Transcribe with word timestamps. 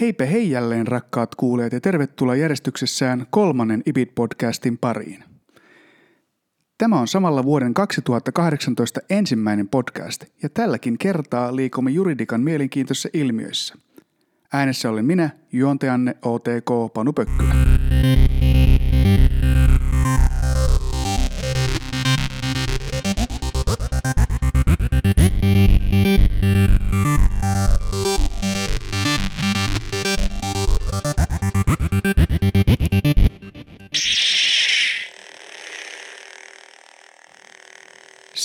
Heipä 0.00 0.24
hei 0.24 0.50
jälleen 0.50 0.86
rakkaat 0.86 1.34
kuulijat 1.34 1.72
ja 1.72 1.80
tervetuloa 1.80 2.36
järjestyksessään 2.36 3.26
kolmannen 3.30 3.82
IBIT-podcastin 3.90 4.78
pariin. 4.80 5.24
Tämä 6.78 7.00
on 7.00 7.08
samalla 7.08 7.44
vuoden 7.44 7.74
2018 7.74 9.00
ensimmäinen 9.10 9.68
podcast 9.68 10.24
ja 10.42 10.48
tälläkin 10.48 10.98
kertaa 10.98 11.56
liikumme 11.56 11.90
juridikan 11.90 12.40
mielenkiintoisissa 12.40 13.08
ilmiöissä. 13.12 13.74
Äänessä 14.52 14.90
olen 14.90 15.04
minä, 15.04 15.30
juontajanne 15.52 16.16
OTK 16.22 16.92
Panu 16.94 17.12
Pökkylä. 17.12 17.77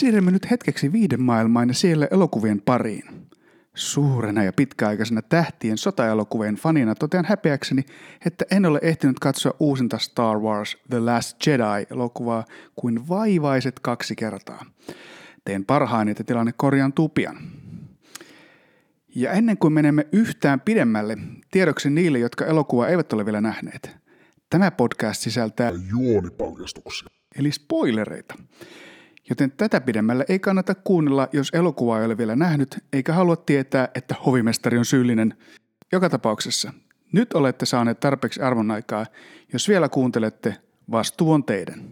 Siirrymme 0.03 0.31
nyt 0.31 0.51
hetkeksi 0.51 0.91
viiden 0.91 1.21
maailmaan 1.21 1.67
ja 1.67 1.73
siellä 1.73 2.07
elokuvien 2.11 2.61
pariin. 2.61 3.03
Suurena 3.75 4.43
ja 4.43 4.53
pitkäaikaisena 4.53 5.21
tähtien 5.21 5.77
sotaelokuvien 5.77 6.55
fanina 6.55 6.95
totean 6.95 7.25
häpeäkseni, 7.25 7.83
että 8.25 8.45
en 8.51 8.65
ole 8.65 8.79
ehtinyt 8.81 9.19
katsoa 9.19 9.53
uusinta 9.59 9.97
Star 9.97 10.39
Wars 10.39 10.77
The 10.89 10.99
Last 10.99 11.47
Jedi-elokuvaa 11.47 12.45
kuin 12.75 13.07
vaivaiset 13.07 13.79
kaksi 13.79 14.15
kertaa. 14.15 14.65
Teen 15.45 15.65
parhaani, 15.65 16.11
että 16.11 16.23
tilanne 16.23 16.53
korjaantuu 16.57 17.09
pian. 17.09 17.37
Ja 19.15 19.31
ennen 19.31 19.57
kuin 19.57 19.73
menemme 19.73 20.07
yhtään 20.11 20.61
pidemmälle, 20.61 21.17
tiedoksi 21.51 21.89
niille, 21.89 22.19
jotka 22.19 22.45
elokuvaa 22.45 22.87
eivät 22.87 23.13
ole 23.13 23.25
vielä 23.25 23.41
nähneet. 23.41 23.95
Tämä 24.49 24.71
podcast 24.71 25.21
sisältää 25.21 25.71
juonipaljastuksia. 25.89 27.07
eli 27.39 27.51
spoilereita. 27.51 28.35
Joten 29.29 29.51
tätä 29.51 29.81
pidemmälle 29.81 30.25
ei 30.29 30.39
kannata 30.39 30.75
kuunnella, 30.75 31.29
jos 31.33 31.49
elokuvaa 31.53 31.99
ei 31.99 32.05
ole 32.05 32.17
vielä 32.17 32.35
nähnyt, 32.35 32.77
eikä 32.93 33.13
halua 33.13 33.35
tietää, 33.35 33.89
että 33.95 34.15
hovimestari 34.25 34.77
on 34.77 34.85
syyllinen. 34.85 35.33
Joka 35.91 36.09
tapauksessa, 36.09 36.73
nyt 37.11 37.33
olette 37.33 37.65
saaneet 37.65 37.99
tarpeeksi 37.99 38.41
arvon 38.41 38.71
aikaa. 38.71 39.05
Jos 39.53 39.69
vielä 39.69 39.89
kuuntelette, 39.89 40.55
vastuu 40.91 41.31
on 41.31 41.43
teidän. 41.43 41.83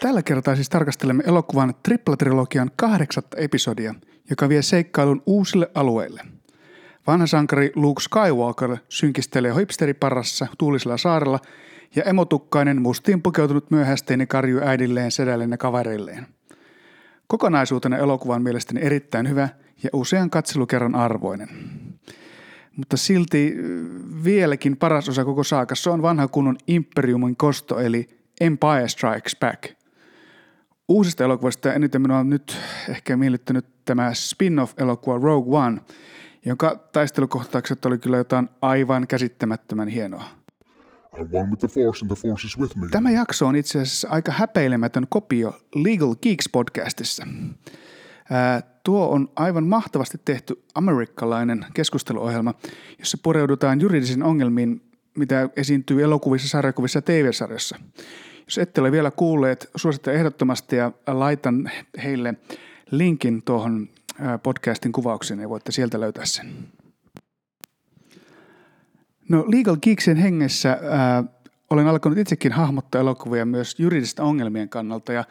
Tällä 0.00 0.22
kertaa 0.22 0.54
siis 0.54 0.68
tarkastelemme 0.68 1.22
elokuvan 1.26 1.74
triplatrilogian 1.82 2.70
kahdeksatta 2.76 3.36
episodia, 3.36 3.94
joka 4.30 4.48
vie 4.48 4.62
seikkailun 4.62 5.22
uusille 5.26 5.70
alueille. 5.74 6.20
Vanha 7.06 7.26
sankari 7.26 7.72
Luke 7.74 8.02
Skywalker 8.02 8.76
synkistelee 8.88 9.54
hipsteriparrassa 9.58 10.46
tuulisella 10.58 10.96
saarella 10.96 11.38
ja 11.96 12.02
emotukkainen 12.02 12.82
mustiin 12.82 13.22
pukeutunut 13.22 13.70
myöhästeinen 13.70 14.28
karju 14.28 14.60
äidilleen, 14.64 15.10
sedälleen 15.10 15.50
ja 15.50 15.58
kavereilleen. 15.58 16.26
Kokonaisuutena 17.26 17.96
elokuva 17.96 18.34
on 18.34 18.42
mielestäni 18.42 18.80
erittäin 18.82 19.28
hyvä 19.28 19.48
ja 19.82 19.90
usean 19.92 20.30
katselukerran 20.30 20.94
arvoinen. 20.94 21.48
Mutta 22.76 22.96
silti 22.96 23.56
vieläkin 24.24 24.76
paras 24.76 25.08
osa 25.08 25.24
koko 25.24 25.44
saakassa 25.44 25.92
on 25.92 26.02
vanha 26.02 26.28
kunnon 26.28 26.56
Imperiumin 26.66 27.36
kosto 27.36 27.80
eli 27.80 28.08
Empire 28.40 28.88
Strikes 28.88 29.36
Back. 29.40 29.64
Uusista 30.88 31.24
elokuvista 31.24 31.74
eniten 31.74 32.02
minua 32.02 32.18
on 32.18 32.30
nyt 32.30 32.56
ehkä 32.88 33.16
miellyttänyt 33.16 33.66
tämä 33.84 34.14
spin-off-elokuva 34.14 35.18
Rogue 35.18 35.58
One, 35.58 35.80
jonka 36.44 36.88
taistelukohtaukset 36.92 37.84
oli 37.84 37.98
kyllä 37.98 38.16
jotain 38.16 38.48
aivan 38.62 39.06
käsittämättömän 39.06 39.88
hienoa. 39.88 40.24
I'm 40.24 40.30
one 40.30 40.40
with 40.82 41.00
the 41.00 41.01
Tämä 42.90 43.10
jakso 43.10 43.46
on 43.46 43.56
itse 43.56 43.80
asiassa 43.80 44.08
aika 44.08 44.32
häpeilemätön 44.32 45.06
kopio 45.08 45.60
Legal 45.74 46.14
Geeks 46.22 46.48
podcastissa. 46.52 47.26
Tuo 48.84 49.08
on 49.08 49.28
aivan 49.36 49.66
mahtavasti 49.66 50.18
tehty 50.24 50.62
amerikkalainen 50.74 51.66
keskusteluohjelma, 51.74 52.54
jossa 52.98 53.18
pureudutaan 53.22 53.80
juridisiin 53.80 54.22
ongelmiin, 54.22 54.82
mitä 55.18 55.48
esiintyy 55.56 56.02
elokuvissa, 56.02 56.48
sarjakuvissa 56.48 56.96
ja 56.96 57.02
TV-sarjassa. 57.02 57.76
Jos 58.44 58.58
ette 58.58 58.80
ole 58.80 58.92
vielä 58.92 59.10
kuulleet, 59.10 59.70
suosittelen 59.76 60.18
ehdottomasti 60.18 60.76
ja 60.76 60.92
laitan 61.06 61.70
heille 62.02 62.34
linkin 62.90 63.42
tuohon 63.42 63.88
podcastin 64.42 64.92
kuvaukseen 64.92 65.40
ja 65.40 65.48
voitte 65.48 65.72
sieltä 65.72 66.00
löytää 66.00 66.24
sen. 66.24 66.54
No 69.32 69.44
Legal 69.48 69.76
Geeksin 69.82 70.16
hengessä 70.16 70.78
ää, 70.90 71.24
olen 71.70 71.86
alkanut 71.86 72.18
itsekin 72.18 72.52
hahmottaa 72.52 73.00
elokuvia 73.00 73.46
myös 73.46 73.80
juridisten 73.80 74.24
ongelmien 74.24 74.68
kannalta 74.68 75.12
ja 75.12 75.24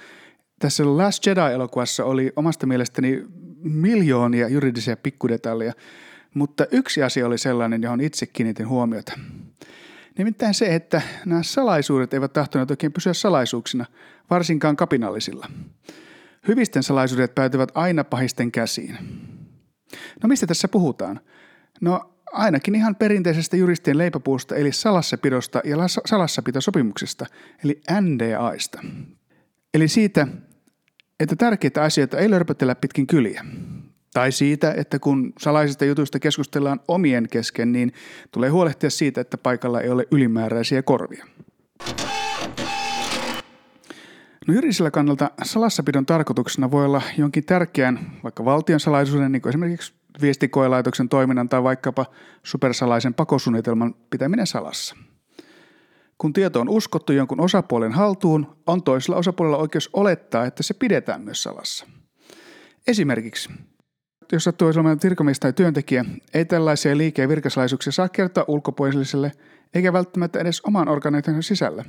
tässä 0.59 0.97
Last 0.97 1.25
Jedi-elokuvassa 1.25 2.05
oli 2.05 2.33
omasta 2.35 2.67
mielestäni 2.67 3.25
miljoonia 3.63 4.47
juridisia 4.47 4.97
pikkudetaljeja, 4.97 5.73
mutta 6.33 6.65
yksi 6.71 7.03
asia 7.03 7.27
oli 7.27 7.37
sellainen, 7.37 7.81
johon 7.81 8.01
itse 8.01 8.25
kiinnitin 8.25 8.67
huomiota. 8.67 9.13
Nimittäin 10.17 10.53
se, 10.53 10.75
että 10.75 11.01
nämä 11.25 11.43
salaisuudet 11.43 12.13
eivät 12.13 12.33
tahtoneet 12.33 12.71
oikein 12.71 12.93
pysyä 12.93 13.13
salaisuuksina, 13.13 13.85
varsinkaan 14.29 14.75
kapinallisilla. 14.75 15.47
Hyvisten 16.47 16.83
salaisuudet 16.83 17.35
päätyvät 17.35 17.71
aina 17.75 18.03
pahisten 18.03 18.51
käsiin. 18.51 18.97
No 20.23 20.27
mistä 20.27 20.47
tässä 20.47 20.67
puhutaan? 20.67 21.19
No 21.81 22.11
ainakin 22.31 22.75
ihan 22.75 22.95
perinteisestä 22.95 23.57
juristien 23.57 23.97
leipäpuusta 23.97 24.55
eli 24.55 24.71
salassapidosta 24.71 25.61
ja 25.63 25.77
salassapitosopimuksesta 26.05 27.25
eli 27.63 27.81
NDAista. 28.01 28.81
Eli 29.73 29.87
siitä, 29.87 30.27
että 31.19 31.35
tärkeitä 31.35 31.83
asioita 31.83 32.17
ei 32.17 32.29
lörpötellä 32.29 32.75
pitkin 32.75 33.07
kyliä. 33.07 33.45
Tai 34.13 34.31
siitä, 34.31 34.73
että 34.77 34.99
kun 34.99 35.33
salaisista 35.39 35.85
jutuista 35.85 36.19
keskustellaan 36.19 36.79
omien 36.87 37.27
kesken, 37.31 37.71
niin 37.71 37.93
tulee 38.31 38.49
huolehtia 38.49 38.89
siitä, 38.89 39.21
että 39.21 39.37
paikalla 39.37 39.81
ei 39.81 39.89
ole 39.89 40.07
ylimääräisiä 40.11 40.81
korvia. 40.81 41.25
No 44.47 44.53
juridisella 44.53 44.91
kannalta 44.91 45.31
salassapidon 45.43 46.05
tarkoituksena 46.05 46.71
voi 46.71 46.85
olla 46.85 47.01
jonkin 47.17 47.45
tärkeän, 47.45 48.11
vaikka 48.23 48.45
valtion 48.45 48.79
salaisuuden, 48.79 49.31
niin 49.31 49.41
kuin 49.41 49.49
esimerkiksi 49.49 49.93
viestikoelaitoksen 50.21 51.09
toiminnan 51.09 51.49
tai 51.49 51.63
vaikkapa 51.63 52.05
supersalaisen 52.43 53.13
pakosuunnitelman 53.13 53.95
pitäminen 54.09 54.47
salassa. 54.47 54.95
Kun 56.17 56.33
tieto 56.33 56.61
on 56.61 56.69
uskottu 56.69 57.13
jonkun 57.13 57.41
osapuolen 57.41 57.91
haltuun, 57.91 58.57
on 58.67 58.83
toisella 58.83 59.17
osapuolella 59.17 59.57
oikeus 59.57 59.89
olettaa, 59.93 60.45
että 60.45 60.63
se 60.63 60.73
pidetään 60.73 61.21
myös 61.21 61.43
salassa. 61.43 61.87
Esimerkiksi, 62.87 63.49
jos 64.31 64.43
sattuu 64.43 64.67
olemaan 64.67 64.99
virkamies 65.03 65.39
tai 65.39 65.53
työntekijä, 65.53 66.05
ei 66.33 66.45
tällaisia 66.45 66.97
liike- 66.97 67.21
ja 67.21 67.29
virkasalaisuuksia 67.29 67.91
saa 67.91 68.09
kertoa 68.09 68.45
ulkopuoliselle 68.47 69.31
eikä 69.73 69.93
välttämättä 69.93 70.39
edes 70.39 70.61
oman 70.61 70.89
organisaation 70.89 71.43
sisällä. 71.43 71.85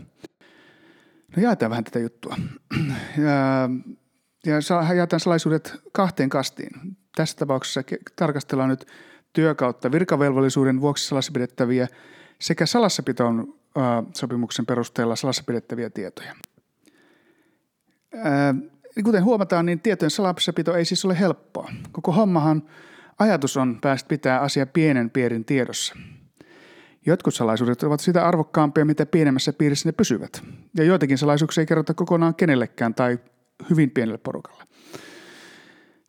No 1.36 1.42
jaetaan 1.42 1.70
vähän 1.70 1.84
tätä 1.84 1.98
juttua. 1.98 2.36
Ja, 3.18 3.70
ja 4.46 4.94
jaetaan 4.94 5.20
salaisuudet 5.20 5.74
kahteen 5.92 6.28
kastiin 6.28 6.91
tässä 7.16 7.36
tapauksessa 7.36 7.82
tarkastellaan 8.16 8.68
nyt 8.68 8.86
työkautta 9.32 9.92
virkavelvollisuuden 9.92 10.80
vuoksi 10.80 11.08
salassa 11.08 11.32
pidettäviä 11.32 11.88
sekä 12.38 12.66
salassapiton 12.66 13.54
sopimuksen 14.14 14.66
perusteella 14.66 15.16
salassa 15.16 15.42
pidettäviä 15.46 15.90
tietoja. 15.90 16.34
Ää, 18.14 18.54
kuten 19.04 19.24
huomataan, 19.24 19.66
niin 19.66 19.80
tietojen 19.80 20.10
salassapito 20.10 20.76
ei 20.76 20.84
siis 20.84 21.04
ole 21.04 21.18
helppoa. 21.18 21.70
Koko 21.92 22.12
hommahan 22.12 22.62
ajatus 23.18 23.56
on 23.56 23.78
päästä 23.80 24.08
pitää 24.08 24.40
asia 24.40 24.66
pienen 24.66 25.10
piirin 25.10 25.44
tiedossa. 25.44 25.94
Jotkut 27.06 27.34
salaisuudet 27.34 27.82
ovat 27.82 28.00
sitä 28.00 28.26
arvokkaampia, 28.26 28.84
mitä 28.84 29.06
pienemmässä 29.06 29.52
piirissä 29.52 29.88
ne 29.88 29.92
pysyvät. 29.92 30.42
Ja 30.76 30.84
joitakin 30.84 31.18
salaisuuksia 31.18 31.62
ei 31.62 31.66
kerrota 31.66 31.94
kokonaan 31.94 32.34
kenellekään 32.34 32.94
tai 32.94 33.18
hyvin 33.70 33.90
pienelle 33.90 34.18
porukalle. 34.18 34.64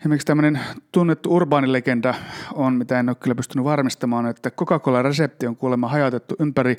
Esimerkiksi 0.03 0.25
tämmöinen 0.25 0.59
tunnettu 0.91 1.35
urbaanilegenda 1.35 2.13
on, 2.53 2.73
mitä 2.73 2.99
en 2.99 3.09
ole 3.09 3.15
kyllä 3.15 3.35
pystynyt 3.35 3.65
varmistamaan, 3.65 4.25
että 4.25 4.51
Coca-Cola-resepti 4.51 5.47
on 5.47 5.55
kuulemma 5.55 5.87
hajautettu 5.87 6.35
ympäri 6.39 6.77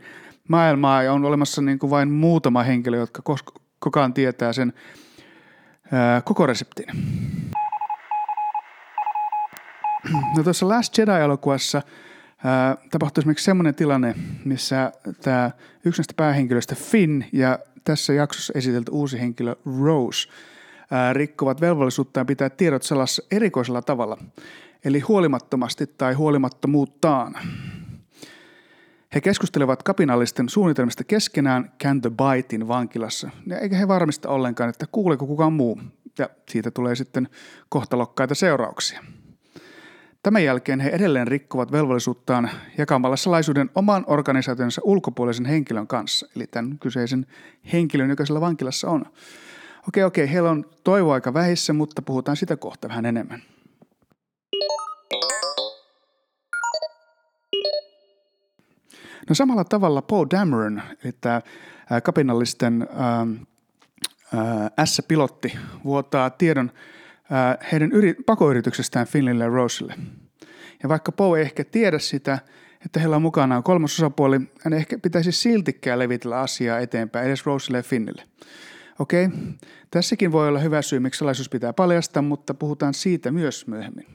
maailmaa 0.48 1.02
ja 1.02 1.12
on 1.12 1.24
olemassa 1.24 1.62
niin 1.62 1.78
kuin 1.78 1.90
vain 1.90 2.10
muutama 2.10 2.62
henkilö, 2.62 2.96
jotka 2.96 3.22
koko 3.78 4.00
ajan 4.00 4.14
tietää 4.14 4.52
sen 4.52 4.72
ää, 5.92 6.22
koko 6.22 6.46
reseptin. 6.46 6.86
No 10.36 10.42
tuossa 10.42 10.68
Last 10.68 10.98
Jedi-elokuvassa 10.98 11.82
tapahtui 12.90 13.20
esimerkiksi 13.20 13.44
semmoinen 13.44 13.74
tilanne, 13.74 14.14
missä 14.44 14.92
tämä 15.22 15.50
yksi 15.84 16.00
näistä 16.00 16.14
päähenkilöistä 16.16 16.74
Finn 16.74 17.24
ja 17.32 17.58
tässä 17.84 18.12
jaksossa 18.12 18.52
esitelty 18.56 18.90
uusi 18.90 19.20
henkilö 19.20 19.56
Rose– 19.82 20.28
rikkovat 21.12 21.60
velvollisuuttaan 21.60 22.26
pitää 22.26 22.50
tiedot 22.50 22.82
salassa 22.82 23.22
erikoisella 23.30 23.82
tavalla, 23.82 24.18
eli 24.84 25.00
huolimattomasti 25.00 25.86
tai 25.86 26.14
huolimattomuuttaan. 26.14 27.34
He 29.14 29.20
keskustelevat 29.20 29.82
kapinallisten 29.82 30.48
suunnitelmista 30.48 31.04
keskenään 31.04 31.72
Canto 31.82 32.10
Baitin 32.10 32.68
vankilassa, 32.68 33.30
ja 33.46 33.58
eikä 33.58 33.76
he 33.76 33.88
varmista 33.88 34.28
ollenkaan, 34.28 34.70
että 34.70 34.86
kuuleeko 34.92 35.26
kukaan 35.26 35.52
muu, 35.52 35.80
ja 36.18 36.28
siitä 36.48 36.70
tulee 36.70 36.94
sitten 36.94 37.28
kohtalokkaita 37.68 38.34
seurauksia. 38.34 39.00
Tämän 40.22 40.44
jälkeen 40.44 40.80
he 40.80 40.90
edelleen 40.90 41.26
rikkovat 41.28 41.72
velvollisuuttaan 41.72 42.50
jakamalla 42.78 43.16
salaisuuden 43.16 43.70
oman 43.74 44.04
organisaationsa 44.06 44.80
ulkopuolisen 44.84 45.46
henkilön 45.46 45.86
kanssa, 45.86 46.26
eli 46.36 46.46
tämän 46.46 46.78
kyseisen 46.78 47.26
henkilön, 47.72 48.10
joka 48.10 48.26
siellä 48.26 48.40
vankilassa 48.40 48.90
on. 48.90 49.04
Okei, 49.88 50.04
okei, 50.04 50.32
heillä 50.32 50.50
on 50.50 50.70
toivoaika 50.84 51.34
vähissä, 51.34 51.72
mutta 51.72 52.02
puhutaan 52.02 52.36
sitä 52.36 52.56
kohta 52.56 52.88
vähän 52.88 53.06
enemmän. 53.06 53.42
No 59.28 59.34
samalla 59.34 59.64
tavalla 59.64 60.02
Paul 60.02 60.26
Dameron, 60.30 60.82
eli 61.04 61.12
tämä 61.20 61.40
kapinallisten 62.02 62.88
S-pilotti, 64.84 65.58
vuotaa 65.84 66.30
tiedon 66.30 66.70
heidän 67.72 67.92
yri- 67.92 68.22
pakoyrityksestään 68.26 69.06
Finlille 69.06 69.44
ja 69.44 69.50
Roselle. 69.50 69.94
Ja 70.82 70.88
vaikka 70.88 71.12
Poe 71.12 71.38
ei 71.38 71.44
ehkä 71.44 71.64
tiedä 71.64 71.98
sitä, 71.98 72.38
että 72.84 73.00
heillä 73.00 73.16
on 73.16 73.22
mukanaan 73.22 73.62
kolmas 73.62 73.94
osapuoli, 73.98 74.40
hän 74.60 74.72
ehkä 74.72 74.98
pitäisi 74.98 75.32
siltikään 75.32 75.98
levitellä 75.98 76.40
asiaa 76.40 76.78
eteenpäin 76.78 77.26
edes 77.26 77.46
Roselle 77.46 77.78
ja 77.78 77.82
Finnille. 77.82 78.22
Okei, 78.98 79.28
tässäkin 79.90 80.32
voi 80.32 80.48
olla 80.48 80.58
hyvä 80.58 80.82
syy, 80.82 81.00
miksi 81.00 81.18
salaisuus 81.18 81.48
pitää 81.48 81.72
paljastaa, 81.72 82.22
mutta 82.22 82.54
puhutaan 82.54 82.94
siitä 82.94 83.30
myös 83.30 83.66
myöhemmin. 83.66 84.06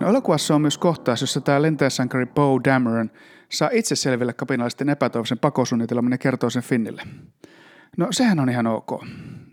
No 0.00 0.08
elokuvassa 0.08 0.54
on 0.54 0.62
myös 0.62 0.78
kohtaus, 0.78 1.20
jossa 1.20 1.40
tämä 1.40 1.62
lentäjäsankari 1.62 2.26
Bo 2.26 2.60
Dameron 2.64 3.10
saa 3.48 3.70
itse 3.72 3.96
selville 3.96 4.32
kapinallisten 4.32 4.88
epätoivoisen 4.88 5.38
pakosuunnitelman 5.38 6.12
ja 6.12 6.18
kertoo 6.18 6.50
sen 6.50 6.62
Finnille. 6.62 7.02
No 7.96 8.08
sehän 8.10 8.40
on 8.40 8.48
ihan 8.48 8.66
ok. 8.66 9.04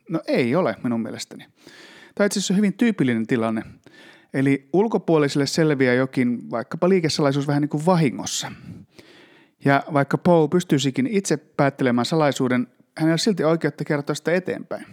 No 0.09 0.21
ei 0.27 0.55
ole 0.55 0.75
minun 0.83 1.01
mielestäni. 1.01 1.45
Tämä 2.15 2.25
itse 2.25 2.39
asiassa 2.39 2.53
hyvin 2.53 2.73
tyypillinen 2.73 3.27
tilanne. 3.27 3.63
Eli 4.35 4.69
ulkopuolisille 4.73 5.45
selviää 5.45 5.93
jokin 5.93 6.51
vaikkapa 6.51 6.89
liikesalaisuus 6.89 7.47
vähän 7.47 7.61
niin 7.61 7.69
kuin 7.69 7.85
vahingossa. 7.85 8.51
Ja 9.65 9.83
vaikka 9.93 10.17
Paul 10.17 10.47
pystyisikin 10.47 11.07
itse 11.07 11.37
päättelemään 11.37 12.05
salaisuuden, 12.05 12.67
hänellä 12.97 13.13
on 13.13 13.19
silti 13.19 13.43
oikeutta 13.43 13.85
kertoa 13.85 14.15
sitä 14.15 14.33
eteenpäin. 14.33 14.85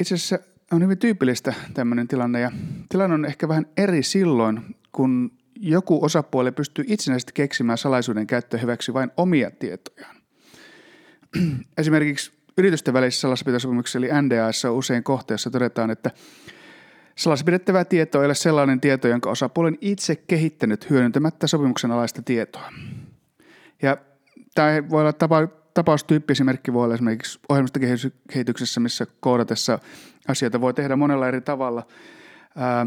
Itse 0.00 0.14
asiassa 0.14 0.38
on 0.72 0.82
hyvin 0.82 0.98
tyypillistä 0.98 1.54
tämmöinen 1.74 2.08
tilanne 2.08 2.40
ja 2.40 2.50
tilanne 2.88 3.14
on 3.14 3.24
ehkä 3.24 3.48
vähän 3.48 3.66
eri 3.76 4.02
silloin, 4.02 4.76
kun 4.92 5.30
joku 5.60 6.04
osapuoli 6.04 6.52
pystyy 6.52 6.84
itsenäisesti 6.88 7.32
keksimään 7.32 7.78
salaisuuden 7.78 8.26
käyttöön 8.26 8.62
hyväksi 8.62 8.94
vain 8.94 9.10
omia 9.16 9.50
tietojaan. 9.50 10.16
Esimerkiksi 11.78 12.32
yritysten 12.58 12.94
välisissä 12.94 13.20
salassapitosopimuksissa 13.20 13.98
eli 13.98 14.08
NDAissa 14.22 14.70
on 14.70 14.76
usein 14.76 15.02
kohteessa 15.02 15.50
todetaan, 15.50 15.90
että 15.90 16.10
Salaspidettävä 17.16 17.84
tieto 17.84 18.20
ei 18.20 18.26
ole 18.26 18.34
sellainen 18.34 18.80
tieto, 18.80 19.08
jonka 19.08 19.30
osapuoli 19.30 19.68
on 19.68 19.78
itse 19.80 20.16
kehittänyt 20.16 20.90
hyödyntämättä 20.90 21.46
sopimuksen 21.46 21.90
alaista 21.90 22.22
tietoa. 22.22 22.72
Ja 23.82 23.96
tämä 24.54 24.70
voi 24.90 25.00
olla 25.00 25.12
tapa, 25.12 25.48
tapaustyyppiesimerkki 25.74 26.72
voi 26.72 26.84
olla 26.84 26.94
esimerkiksi 26.94 27.40
ohjelmistokehityksessä, 27.48 28.80
missä 28.80 29.06
koodatessa 29.20 29.78
asioita 30.28 30.60
voi 30.60 30.74
tehdä 30.74 30.96
monella 30.96 31.28
eri 31.28 31.40
tavalla. 31.40 31.86
Ää, 32.56 32.86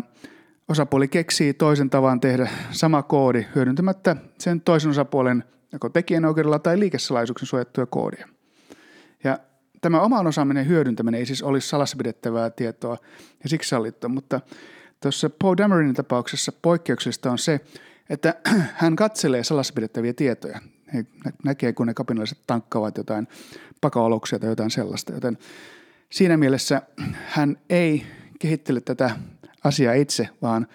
osapuoli 0.69 1.07
keksii 1.07 1.53
toisen 1.53 1.89
tavan 1.89 2.19
tehdä 2.19 2.49
sama 2.71 3.03
koodi 3.03 3.45
hyödyntämättä 3.55 4.15
sen 4.37 4.61
toisen 4.61 4.89
osapuolen 4.89 5.43
joko 5.73 5.89
tekijänoikeudella 5.89 6.59
tai 6.59 6.79
liikesalaisuuksen 6.79 7.47
suojattuja 7.47 7.85
koodia. 7.85 8.27
Ja 9.23 9.39
tämä 9.81 10.01
oman 10.01 10.27
osaaminen 10.27 10.67
hyödyntäminen 10.67 11.19
ei 11.19 11.25
siis 11.25 11.43
olisi 11.43 11.69
salassa 11.69 11.97
pidettävää 11.97 12.49
tietoa 12.49 12.97
ja 13.43 13.49
siksi 13.49 13.69
sallittu, 13.69 14.09
mutta 14.09 14.41
tuossa 15.01 15.29
Paul 15.29 15.55
Dameronin 15.57 15.95
tapauksessa 15.95 16.51
poikkeuksellista 16.61 17.31
on 17.31 17.37
se, 17.37 17.59
että 18.09 18.35
hän 18.81 18.95
katselee 18.95 19.43
salassa 19.43 19.73
pidettäviä 19.73 20.13
tietoja. 20.13 20.59
He 20.93 21.05
näkee, 21.43 21.73
kun 21.73 21.87
ne 21.87 21.93
kapinalliset 21.93 22.39
tankkaavat 22.47 22.97
jotain 22.97 23.27
pakaoluksia 23.81 24.39
tai 24.39 24.49
jotain 24.49 24.71
sellaista, 24.71 25.13
joten 25.13 25.37
siinä 26.09 26.37
mielessä 26.37 26.81
hän 27.35 27.57
ei 27.69 28.05
kehittele 28.39 28.81
tätä 28.81 29.11
asiaa 29.63 29.93
itse, 29.93 30.29
vaan 30.41 30.67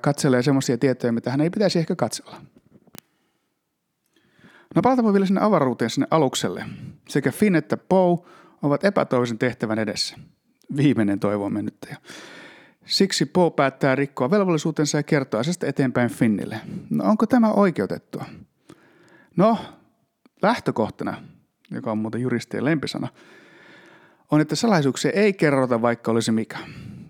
katselee 0.00 0.42
semmoisia 0.42 0.78
tietoja, 0.78 1.12
mitä 1.12 1.30
hän 1.30 1.40
ei 1.40 1.50
pitäisi 1.50 1.78
ehkä 1.78 1.96
katsella. 1.96 2.40
No 4.76 4.82
palataanpa 4.82 5.12
vielä 5.12 5.26
sinne 5.26 5.40
avaruuteen 5.40 5.90
sinne 5.90 6.06
alukselle. 6.10 6.64
Sekä 7.08 7.32
Finn 7.32 7.56
että 7.56 7.76
Poe 7.76 8.18
ovat 8.62 8.84
epätoivisen 8.84 9.38
tehtävän 9.38 9.78
edessä. 9.78 10.16
Viimeinen 10.76 11.20
toivo 11.20 11.44
on 11.44 11.52
mennyt. 11.52 11.74
Ja 11.90 11.96
siksi 12.86 13.26
Poe 13.26 13.50
päättää 13.50 13.94
rikkoa 13.94 14.30
velvollisuutensa 14.30 14.98
ja 14.98 15.02
kertoa 15.02 15.40
asiasta 15.40 15.66
eteenpäin 15.66 16.10
Finnille. 16.10 16.60
No 16.90 17.04
onko 17.04 17.26
tämä 17.26 17.52
oikeutettua? 17.52 18.24
No, 19.36 19.58
lähtökohtana, 20.42 21.22
joka 21.70 21.90
on 21.90 21.98
muuten 21.98 22.20
juristien 22.20 22.64
lempisana, 22.64 23.08
on, 24.30 24.40
että 24.40 24.56
salaisuuksia 24.56 25.10
ei 25.10 25.32
kerrota 25.32 25.82
vaikka 25.82 26.10
olisi 26.10 26.32
mikä. 26.32 26.58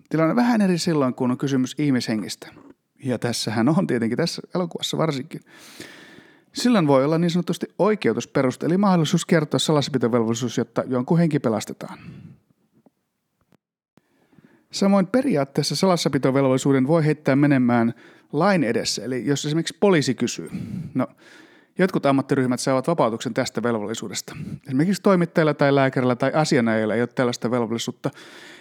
Tilanne 0.08 0.30
on 0.30 0.36
vähän 0.36 0.60
eri 0.60 0.78
silloin, 0.78 1.14
kun 1.14 1.30
on 1.30 1.38
kysymys 1.38 1.74
ihmishengistä. 1.78 2.48
Ja 3.04 3.18
tässähän 3.18 3.68
on 3.68 3.86
tietenkin 3.86 4.16
tässä 4.16 4.42
elokuvassa 4.54 4.98
varsinkin. 4.98 5.40
Silloin 6.56 6.86
voi 6.86 7.04
olla 7.04 7.18
niin 7.18 7.30
sanotusti 7.30 7.66
oikeutusperuste, 7.78 8.66
eli 8.66 8.76
mahdollisuus 8.76 9.26
kertoa 9.26 9.58
salassapitovelvollisuus, 9.58 10.58
jotta 10.58 10.84
jonkun 10.86 11.18
henki 11.18 11.38
pelastetaan. 11.38 11.98
Samoin 14.72 15.06
periaatteessa 15.06 15.76
salassapitovelvollisuuden 15.76 16.86
voi 16.86 17.04
heittää 17.04 17.36
menemään 17.36 17.94
lain 18.32 18.64
edessä, 18.64 19.04
eli 19.04 19.26
jos 19.26 19.46
esimerkiksi 19.46 19.76
poliisi 19.80 20.14
kysyy. 20.14 20.50
No, 20.94 21.06
jotkut 21.78 22.06
ammattiryhmät 22.06 22.60
saavat 22.60 22.88
vapautuksen 22.88 23.34
tästä 23.34 23.62
velvollisuudesta. 23.62 24.36
Esimerkiksi 24.66 25.02
toimittajilla 25.02 25.54
tai 25.54 25.74
lääkärillä 25.74 26.16
tai 26.16 26.32
asianajilla 26.34 26.94
ei 26.94 27.00
ole 27.00 27.06
tällaista 27.06 27.50
velvollisuutta 27.50 28.10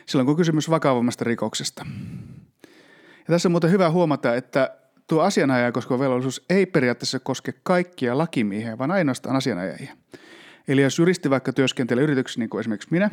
silloin, 0.06 0.26
kun 0.26 0.36
kysymys 0.36 0.70
vakavammasta 0.70 1.24
rikoksesta. 1.24 1.86
Ja 3.18 3.28
tässä 3.28 3.48
on 3.48 3.52
muuten 3.52 3.72
hyvä 3.72 3.90
huomata, 3.90 4.36
että 4.36 4.78
tuo 5.08 5.22
asianajaja 5.22 5.72
koskeva 5.72 6.00
velvollisuus 6.00 6.46
ei 6.50 6.66
periaatteessa 6.66 7.20
koske 7.20 7.54
kaikkia 7.64 8.18
lakimiehiä, 8.18 8.78
vaan 8.78 8.92
ainoastaan 8.92 9.36
asianajajia. 9.36 9.98
Eli 10.68 10.82
jos 10.82 11.00
juristi 11.00 11.30
vaikka 11.30 11.54
työskentelee 11.54 12.04
yrityksessä, 12.04 12.40
niin 12.40 12.50
kuin 12.50 12.60
esimerkiksi 12.60 12.88
minä, 12.92 13.10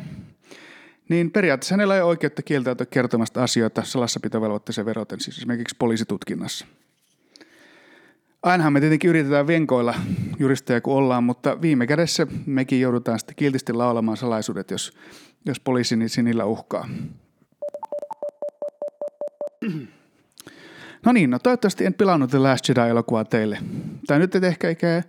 niin 1.09 1.31
periaatteessa 1.31 1.75
hänellä 1.75 1.95
ei 1.95 2.01
ole 2.01 2.09
oikeutta 2.09 2.41
kieltäytyä 2.41 2.85
kertomasta 2.85 3.43
asioita 3.43 3.83
salassapitovelvoitteeseen 3.83 4.85
veroten, 4.85 5.19
siis 5.19 5.37
esimerkiksi 5.37 5.75
poliisitutkinnassa. 5.79 6.65
Ainahan 8.43 8.73
me 8.73 8.79
tietenkin 8.79 9.09
yritetään 9.09 9.47
venkoilla 9.47 9.95
juristeja 10.39 10.81
kun 10.81 10.93
ollaan, 10.93 11.23
mutta 11.23 11.61
viime 11.61 11.87
kädessä 11.87 12.27
mekin 12.45 12.81
joudutaan 12.81 13.19
sitten 13.19 13.35
kiltisti 13.35 13.73
laulamaan 13.73 14.17
salaisuudet, 14.17 14.71
jos, 14.71 14.93
jos 15.45 15.59
poliisi 15.59 15.95
niin 15.95 16.09
sinillä 16.09 16.45
uhkaa. 16.45 16.89
No 21.05 21.11
niin, 21.11 21.29
no 21.29 21.39
toivottavasti 21.39 21.85
en 21.85 21.93
pilannut 21.93 22.29
The 22.29 22.37
Last 22.37 22.69
Jedi-elokuvaa 22.69 23.25
teille. 23.25 23.57
Tai 24.07 24.19
nyt 24.19 24.35
et 24.35 24.43
ehkä 24.43 24.67
eikä 24.67 25.03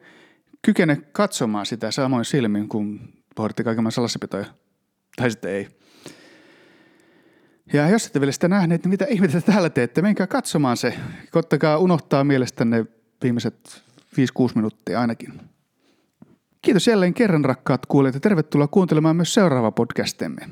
kykene 0.63 0.97
katsomaan 0.97 1.67
sitä 1.67 1.91
samoin 1.91 2.25
silmin, 2.25 2.69
kun 2.69 3.01
pohditte 3.37 3.65
kaiken 3.65 3.93
salassapitoja. 3.93 4.47
Tai 5.17 5.31
sitten 5.31 5.51
ei. 5.51 5.69
Ja 7.73 7.89
jos 7.89 8.07
ette 8.07 8.21
vielä 8.21 8.33
sitä 8.33 8.49
nähneet, 8.49 8.85
niin 8.85 8.91
mitä 8.91 9.05
ihmettä 9.05 9.41
täällä 9.41 9.71
teette? 9.71 10.03
Menkää 10.03 10.27
katsomaan 10.27 10.77
se. 10.77 10.95
Koittakaa 11.31 11.79
unohtaa 11.79 12.25
mielestänne 12.25 12.87
viimeiset 13.23 13.83
5-6 14.21 14.53
minuuttia 14.55 15.01
ainakin. 15.01 15.41
Kiitos 16.63 16.87
jälleen 16.87 17.15
kerran 17.15 17.45
rakkaat 17.45 17.87
kuulijat 17.87 18.15
ja 18.15 18.21
tervetuloa 18.21 18.69
kuuntelemaan 18.69 19.17
myös 19.17 19.35
seuraava 19.35 19.71
podcastemme. 19.71 20.49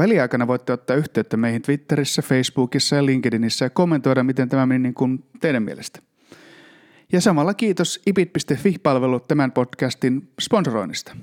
Väliaikana 0.00 0.46
voitte 0.46 0.72
ottaa 0.72 0.96
yhteyttä 0.96 1.36
meihin 1.36 1.62
Twitterissä, 1.62 2.22
Facebookissa 2.22 2.96
ja 2.96 3.06
LinkedInissä 3.06 3.64
ja 3.64 3.70
kommentoida, 3.70 4.24
miten 4.24 4.48
tämä 4.48 4.66
meni 4.66 4.82
niin 4.82 4.94
kuin 4.94 5.24
teidän 5.40 5.62
mielestä. 5.62 6.00
Ja 7.12 7.20
samalla 7.20 7.54
kiitos 7.54 8.02
ipit.fi-palvelu 8.06 9.20
tämän 9.20 9.52
podcastin 9.52 10.28
sponsoroinnista. 10.40 11.16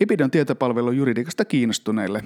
IPID 0.00 0.20
on 0.20 0.30
tietopalvelu 0.30 0.90
juridiikasta 0.90 1.44
kiinnostuneille. 1.44 2.24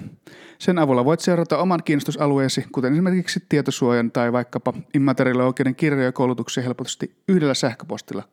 Sen 0.59 0.79
avulla 0.79 1.05
voit 1.05 1.19
seurata 1.19 1.57
oman 1.57 1.83
kiinnostusalueesi, 1.85 2.65
kuten 2.71 2.93
esimerkiksi 2.93 3.43
tietosuojan 3.49 4.11
tai 4.11 4.31
vaikkapa 4.31 4.73
immateriaalioikeuden 4.93 5.75
kirjoja 5.75 6.05
ja 6.05 6.11
koulutuksia 6.11 6.63
helposti 6.63 7.15
yhdellä 7.27 7.53
sähköpostilla 7.53 8.23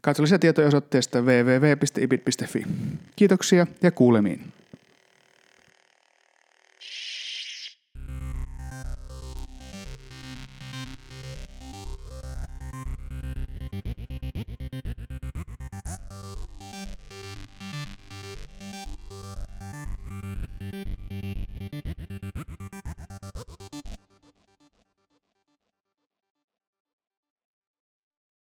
Katso 0.00 0.22
lisätietoja 0.22 0.68
osoitteesta 0.68 1.22
www.ibit.fi. 1.22 2.66
Kiitoksia 3.16 3.66
ja 3.82 3.90
kuulemiin. 3.90 4.52